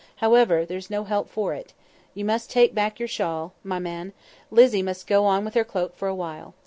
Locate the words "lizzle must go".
4.51-5.25